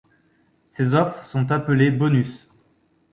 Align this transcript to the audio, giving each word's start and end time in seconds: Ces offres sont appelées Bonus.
Ces 0.67 0.95
offres 0.95 1.23
sont 1.23 1.51
appelées 1.51 1.91
Bonus. 1.91 2.49